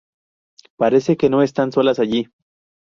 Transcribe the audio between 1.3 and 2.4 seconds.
están solas allí.